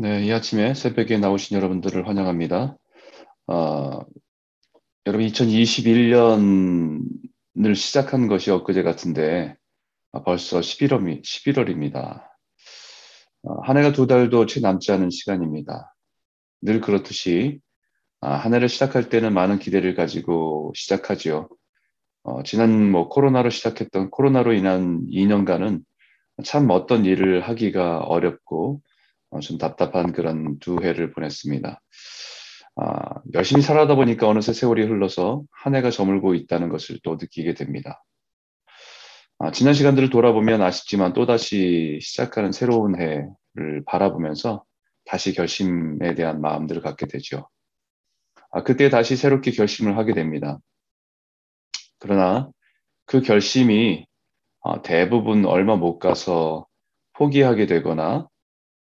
[0.00, 2.74] 네, 이 아침에 새벽에 나오신 여러분들을 환영합니다.
[3.48, 4.00] 어,
[5.04, 9.58] 여러분 2021년을 시작한 것이 엊그제 같은데
[10.12, 12.24] 아, 벌써 11월, 11월입니다.
[13.42, 15.94] 어, 한 해가 두 달도 채 남지 않은 시간입니다.
[16.62, 17.60] 늘 그렇듯이
[18.22, 21.50] 아, 한 해를 시작할 때는 많은 기대를 가지고 시작하지요.
[22.22, 25.82] 어, 지난 뭐 코로나로 시작했던 코로나로 인한 2년간은
[26.42, 28.89] 참 어떤 일을 하기가 어렵고 어,
[29.40, 31.80] 좀 답답한 그런 두 해를 보냈습니다.
[32.76, 38.02] 아, 열심히 살아다 보니까 어느새 세월이 흘러서 한 해가 저물고 있다는 것을 또 느끼게 됩니다.
[39.38, 44.64] 아, 지난 시간들을 돌아보면 아쉽지만 또다시 시작하는 새로운 해를 바라보면서
[45.04, 47.48] 다시 결심에 대한 마음들을 갖게 되죠.
[48.50, 50.58] 아, 그때 다시 새롭게 결심을 하게 됩니다.
[51.98, 52.50] 그러나
[53.06, 54.06] 그 결심이
[54.60, 56.66] 어, 대부분 얼마 못 가서
[57.14, 58.28] 포기하게 되거나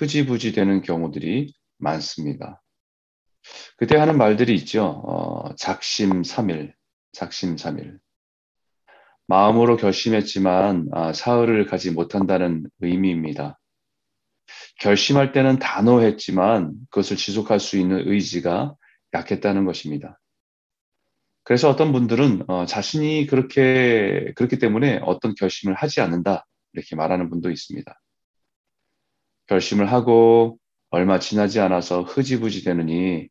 [0.00, 2.62] 흐지부지 되는 경우들이 많습니다.
[3.76, 4.84] 그때 하는 말들이 있죠.
[4.84, 6.74] 어, 작심 삼일,
[7.12, 7.98] 작심 삼일.
[9.26, 13.58] 마음으로 결심했지만 아, 사흘을 가지 못한다는 의미입니다.
[14.80, 18.74] 결심할 때는 단호했지만 그것을 지속할 수 있는 의지가
[19.12, 20.18] 약했다는 것입니다.
[21.44, 27.50] 그래서 어떤 분들은 어, 자신이 그렇게 그렇기 때문에 어떤 결심을 하지 않는다 이렇게 말하는 분도
[27.50, 28.00] 있습니다.
[29.50, 30.58] 결심을 하고
[30.90, 33.28] 얼마 지나지 않아서 흐지부지 되느니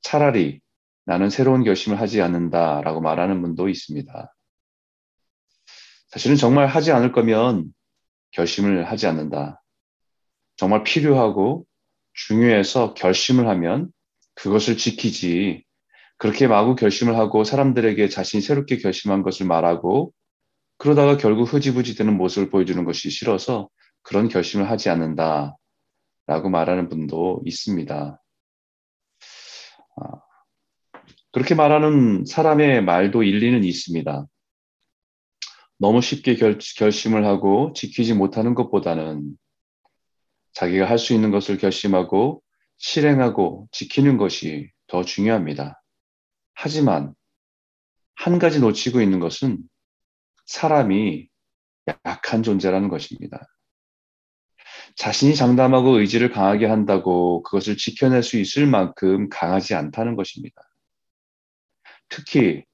[0.00, 0.60] 차라리
[1.04, 4.34] 나는 새로운 결심을 하지 않는다 라고 말하는 분도 있습니다.
[6.06, 7.74] 사실은 정말 하지 않을 거면
[8.30, 9.60] 결심을 하지 않는다.
[10.56, 11.66] 정말 필요하고
[12.12, 13.90] 중요해서 결심을 하면
[14.34, 15.64] 그것을 지키지.
[16.16, 20.12] 그렇게 마구 결심을 하고 사람들에게 자신이 새롭게 결심한 것을 말하고
[20.78, 23.68] 그러다가 결국 흐지부지 되는 모습을 보여주는 것이 싫어서
[24.02, 25.56] 그런 결심을 하지 않는다.
[26.26, 28.22] 라고 말하는 분도 있습니다.
[29.96, 30.20] 아,
[31.32, 34.26] 그렇게 말하는 사람의 말도 일리는 있습니다.
[35.78, 39.36] 너무 쉽게 결, 결심을 하고 지키지 못하는 것보다는
[40.52, 42.42] 자기가 할 수 있는 것을 결심하고
[42.76, 45.82] 실행하고 지키는 것이 더 중요합니다.
[46.54, 47.14] 하지만
[48.14, 49.58] 한 가지 놓치고 있는 것은
[50.46, 51.28] 사람이
[52.04, 53.46] 약한 존재라는 것입니다.
[55.00, 60.60] 자신이 장담하고 의지를 강하게 한다고 그것을 지켜낼 수 있을 만큼 강하지 않다는 것입니다.
[62.10, 62.66] 특히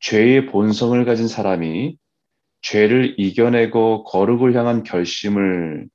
[0.00, 1.96] 죄의 본성을 가진 사람이
[2.60, 5.88] 죄를 이겨내고 거룩을 향한 결심을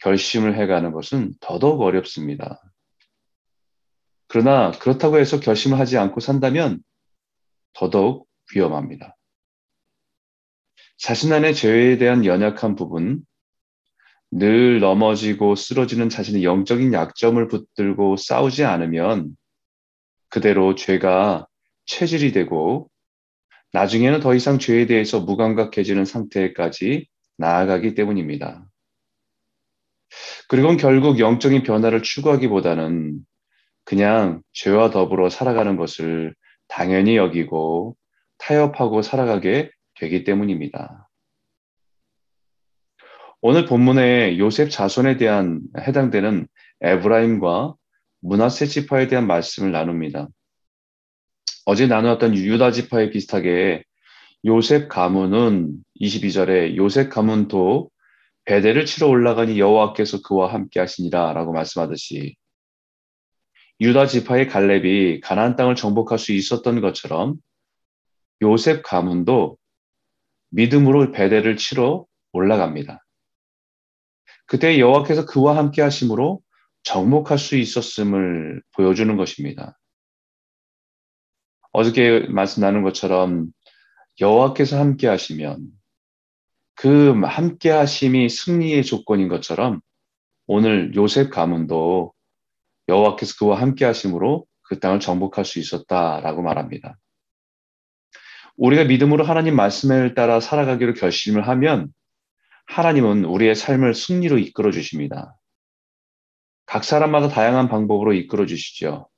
[0.00, 2.60] 결심을 해가는 것은 더더욱 어렵습니다.
[4.28, 6.82] 그러나 그렇다고 해서 결심을 하지 않고 산다면
[7.72, 9.16] 더더욱 위험합니다.
[10.98, 13.24] 자신 안의 죄에 대한 연약한 부분,
[14.30, 19.36] 늘 넘어지고 쓰러지는 자신의 영적인 약점을 붙들고 싸우지 않으면
[20.28, 21.46] 그대로 죄가
[21.86, 22.88] 체질이 되고
[23.72, 28.66] 나중에는 더 이상 죄에 대해서 무감각해지는 상태까지 나아가기 때문입니다.
[30.48, 33.20] 그리고 결국 영적인 변화를 추구하기보다는
[33.84, 36.34] 그냥 죄와 더불어 살아가는 것을
[36.68, 37.96] 당연히 여기고
[38.38, 41.09] 타협하고 살아가게 되기 때문입니다.
[43.42, 46.46] 오늘 본문의 요셉 자손에 대한 해당되는
[46.82, 47.74] 에브라임과
[48.20, 50.28] 문하세 지파에 대한 말씀을 나눕니다.
[51.64, 53.82] 어제 나누었던 유다 지파에 비슷하게
[54.44, 57.90] 요셉 가문은 22절에 요셉 가문도
[58.44, 62.36] 베델을 치러 올라가니 여호와께서 그와 함께 하시니라 라고 말씀하듯이
[63.80, 67.36] 유다 지파의 갈렙이 가나안 땅을 정복할 수 있었던 것처럼
[68.42, 69.56] 요셉 가문도
[70.50, 73.02] 믿음으로 베델을 치러 올라갑니다.
[74.50, 76.42] 그때 여호와께서 그와 함께 하심으로
[76.82, 79.78] 정복할 수 있었음을 보여주는 것입니다.
[81.70, 83.52] 어저께 말씀 나눈 것처럼
[84.20, 85.68] 여호와께서 함께 하시면
[86.74, 89.80] 그 함께 하심이 승리의 조건인 것처럼
[90.48, 92.12] 오늘 요셉 가문도
[92.88, 96.98] 여호와께서 그와 함께 하심으로 그 땅을 정복할 수 있었다라고 말합니다.
[98.56, 101.92] 우리가 믿음으로 하나님 말씀을 따라 살아가기로 결심을 하면
[102.70, 105.36] 하나님은 우리의 삶을 승리로 이끌어 주십니다.
[106.66, 109.08] 각 사람마다 다양한 방법으로 이끌어 주시죠.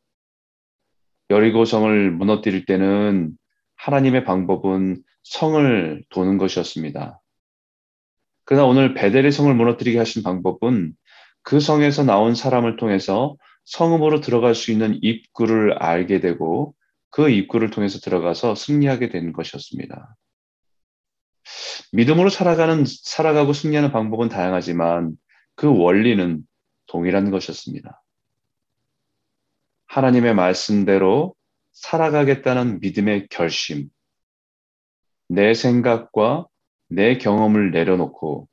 [1.29, 3.37] 여리고성을 무너뜨릴 때는
[3.77, 7.21] 하나님의 방법은 성을 도는 것이었습니다.
[8.45, 10.95] 그러나 오늘 베델의 성을 무너뜨리게 하신 방법은
[11.43, 16.75] 그 성에서 나온 사람을 통해서 성읍으로 들어갈 수 있는 입구를 알게 되고
[17.11, 20.17] 그 입구를 통해서 들어가서 승리하게 된 것이었습니다.
[21.93, 25.17] 믿음으로 살아가는, 살아가고 승리하는 방법은 다양하지만
[25.55, 26.43] 그 원리는
[26.87, 28.03] 동일한 것이었습니다.
[29.87, 31.35] 하나님의 말씀대로
[31.73, 33.89] 살아가겠다는 믿음의 결심,
[35.29, 36.47] 내 생각과
[36.89, 38.49] 내 경험을 내려놓고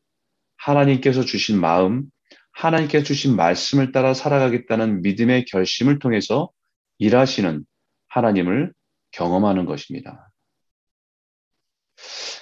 [0.58, 2.06] 하나님께서 주신 마음,
[2.52, 6.50] 하나님께서 주신 말씀을 따라 살아가겠다는 믿음의 결심을 통해서
[6.98, 7.66] 일하시는
[8.10, 8.74] 하나님을
[9.12, 10.29] 경험하는 것입니다.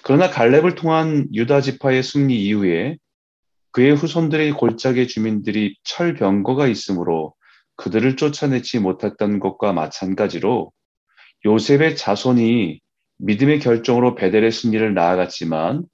[0.03, 2.97] 그러나 갈렙을 통한 유다 지파의 승리 이후에
[3.71, 7.35] 그의 후손들의 골짜기 주민들이 철병거가 있으므로
[7.75, 10.71] 그들을 쫓아내지 못했던 것과 마찬가지로
[11.45, 12.79] 요셉의 자손이
[13.19, 15.85] 믿음의 결정으로 베델의 승리를 나아갔지만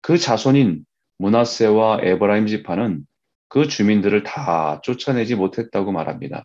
[0.00, 0.84] 그 자손인
[1.18, 3.06] 문하세와 에브라임 지파는
[3.48, 6.44] 그 주민들을 다 쫓아내지 못했다고 말합니다.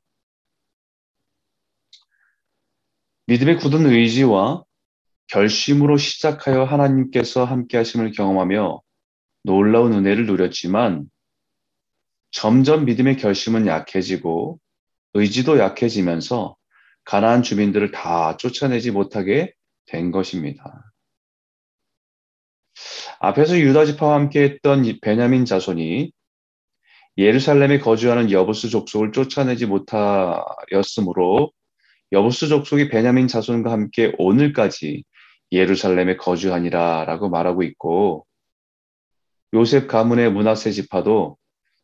[3.27, 4.63] 믿음의 굳은 의지와
[5.31, 8.81] 결심으로 시작하여 하나님께서 함께 하심을 경험하며
[9.43, 11.09] 놀라운 은혜를 누렸지만
[12.31, 14.59] 점점 믿음의 결심은 약해지고
[15.13, 16.57] 의지도 약해지면서
[17.05, 19.53] 가나안 주민들을 다 쫓아내지 못하게
[19.85, 20.91] 된 것입니다.
[23.19, 26.11] 앞에서 유다 지파와 함께 했던 베냐민 자손이
[27.17, 31.51] 예루살렘에 거주하는 여부스 족속을 쫓아내지 못하였으므로
[32.11, 35.03] 여부스 족속이 베냐민 자손과 함께 오늘까지
[35.51, 38.25] 예루살렘에 거주하니라 라고 말하고 있고
[39.53, 41.37] 요셉 가문의 문하세 지파도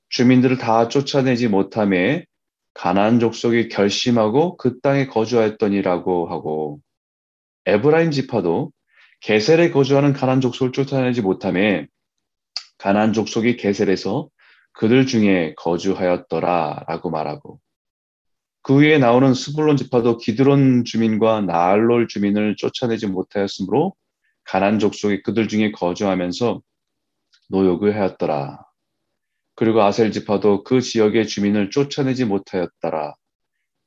[0.10, 2.26] 주민들을 다 쫓아내지 못함에
[2.74, 6.80] 가나안 족속이 결심하고 그 땅에 거주하였더니라고 하고
[7.66, 8.72] 에브라임 지파도
[9.20, 11.88] 게셀에 거주하는 가나안 족속을 쫓아내지 못함에
[12.78, 14.30] 가나안 족속이 게셀에서
[14.74, 17.60] 그들 중에 거주하였더라라고 말하고
[18.68, 23.96] 그 위에 나오는 스불론 지파도 기드론 주민과 나알롤 주민을 쫓아내지 못하였으므로
[24.44, 26.62] 가난 족속이 그들 중에 거주하면서
[27.48, 28.60] 노역을 하였더라.
[29.56, 33.16] 그리고 아셀 지파도 그 지역의 주민을 쫓아내지 못하였더라.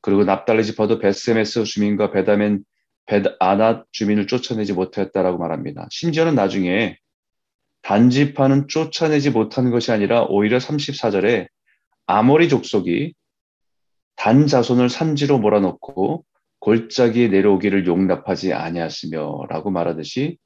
[0.00, 2.65] 그리고 납달리 지파도 베스메스 주민과 베다멘
[3.05, 5.88] 베아낫 주민을 쫓아내지 못하였다라고 말합니다.
[5.91, 6.97] 심지어는 나중에
[7.82, 11.49] 단지파는 쫓아내지 못한 것이 아니라 오히려 34절에
[12.06, 13.12] 아모리 족속이
[14.20, 16.26] 단 자손을 산지로 몰아넣고
[16.58, 20.37] 골짜기에 내려오기를 용납하지 아니하시며라고 말하듯이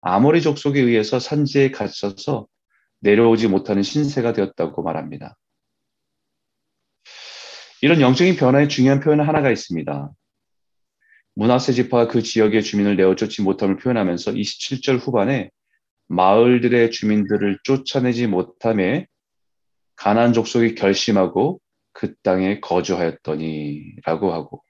[0.00, 2.46] 아모리 족속에 의해서 산지에 갇혀서
[3.00, 5.36] 내려오지 못하는 신세가 되었다고 말합니다.
[7.82, 10.10] 이런 영적인 변화의 중요한 표현 하나가 있습니다.
[11.34, 15.50] 문하세 지파가 그 지역의 주민을 내어 쫓지 못함을 표현하면서 27절 후반에
[16.06, 19.06] 마을들의 주민들을 쫓아내지 못함에
[19.96, 21.60] 가난 족속이 결심하고
[21.98, 24.62] 그 땅에 거주하였더니라고 하고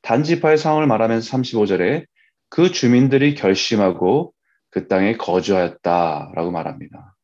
[0.00, 2.06] 단지파의 상황을 말하면서 35절에
[2.48, 4.32] 그 주민들이 결심하고
[4.70, 7.14] 그 땅에 거주하였다라고 말합니다.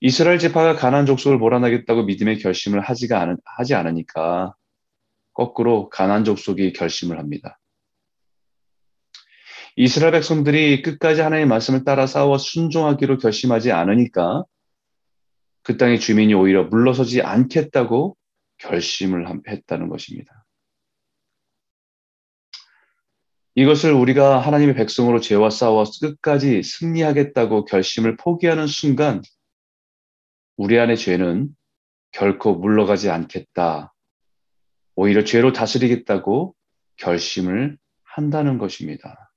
[0.00, 4.54] 이스라엘 지파가 가난 족속을 몰아내겠다고 믿음의 결심을 하지가 않, 하지 않으니까
[5.34, 7.58] 거꾸로 가난 족속이 결심을 합니다.
[9.76, 14.44] 이스라엘 백성들이 끝까지 하나님의 말씀을 따라 싸워 순종하기로 결심하지 않으니까
[15.66, 18.16] 그 땅의 주민이 오히려 물러서지 않겠다고
[18.58, 20.46] 결심을 했다는 것입니다.
[23.56, 29.22] 이것을 우리가 하나님의 백성으로 죄와 싸워 끝까지 승리하겠다고 결심을 포기하는 순간
[30.56, 31.48] 우리 안의 죄는
[32.12, 33.92] 결코 물러가지 않겠다.
[34.94, 36.54] 오히려 죄로 다스리겠다고
[36.96, 39.32] 결심을 한다는 것입니다.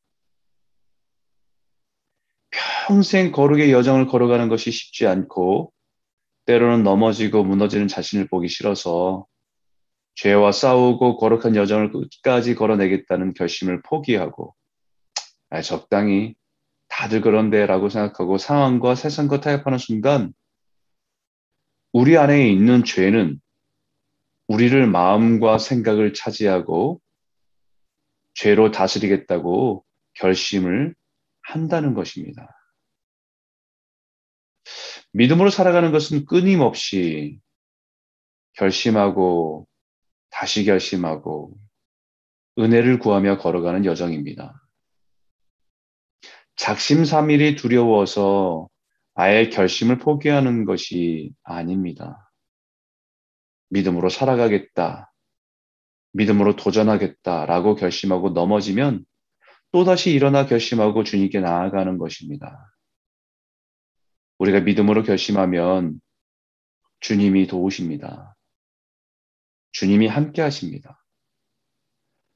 [2.52, 5.74] 평생 거룩의 여정을 걸어가는 것이 쉽지 않고
[6.50, 9.28] 때로는 넘어지고 무너지는 자신을 보기 싫어서
[10.16, 14.56] 죄와 싸우고 거룩한 여정을 끝까지 걸어내겠다는 결심을 포기하고
[15.52, 16.34] 아, 적당히
[16.88, 20.34] 다들 그런데라고 생각하고 상황과 세상과 타협하는 순간
[21.94, 23.40] 우리 안에 있는 죄는
[24.48, 27.00] 우리를 마음과 생각을 차지하고
[28.34, 30.96] 죄로 다스리겠다고 결심을
[31.44, 32.59] 한다는 것입니다.
[35.12, 37.40] 믿음으로 살아가는 것은 끊임없이
[38.54, 39.68] 결심하고
[40.30, 41.58] 다시 결심하고
[42.58, 44.62] 은혜를 구하며 걸어가는 여정입니다.
[46.58, 48.68] 작심삼일이 두려워서
[49.16, 52.32] 아예 결심을 포기하는 것이 아닙니다.
[53.70, 55.12] 믿음으로 살아가겠다.
[56.14, 59.06] 믿음으로 도전하겠다라고 결심하고 넘어지면
[59.72, 62.72] 또다시 일어나 결심하고 주님께 나아가는 것입니다.
[64.40, 66.02] 우리가 믿음으로 결심하면
[67.02, 68.36] 주님이 도우십니다.
[69.72, 71.04] 주님이 함께 하십니다.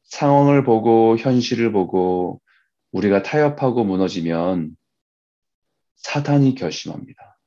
[0.04, 2.42] 상황을 보고 현실을 보고
[2.92, 4.78] 우리가 타협하고 무너지면
[5.96, 7.40] 사탄이 결심합니다.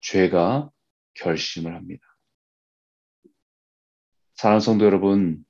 [0.00, 0.70] 죄가
[1.14, 2.06] 결심을 합니다.
[4.34, 5.44] 사랑하는 성도 여러분,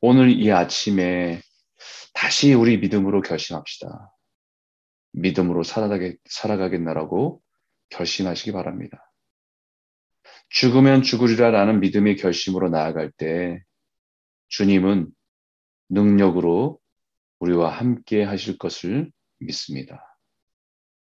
[0.00, 1.42] 오늘 이 아침에
[2.14, 4.12] 다시 우리 믿음으로 결심합시다.
[5.20, 7.42] 믿음으로 살아가겠, 살아가겠나라고
[7.90, 9.12] 결심하시기 바랍니다.
[10.50, 13.62] 죽으면 죽으리라라는 믿음의 결심으로 나아갈 때
[14.48, 15.10] 주님은
[15.90, 16.78] 능력으로
[17.38, 20.02] 우리와 함께 하실 것을 믿습니다.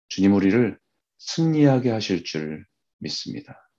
[0.08, 0.78] 주님 우리를
[1.18, 2.64] 승리하게 하실 줄
[2.98, 3.71] 믿습니다.